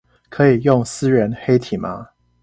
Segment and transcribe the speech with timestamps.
[0.29, 2.09] 可以用思源黑體嗎